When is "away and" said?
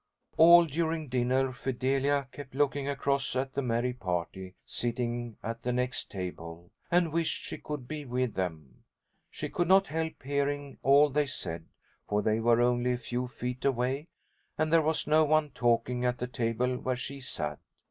13.63-14.73